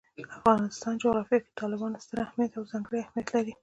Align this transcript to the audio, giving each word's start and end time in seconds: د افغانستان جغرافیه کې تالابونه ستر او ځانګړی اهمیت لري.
د 0.17 0.19
افغانستان 0.37 0.93
جغرافیه 1.01 1.39
کې 1.43 1.51
تالابونه 1.59 1.97
ستر 2.05 2.19
او 2.59 2.63
ځانګړی 2.71 2.99
اهمیت 3.01 3.27
لري. 3.35 3.53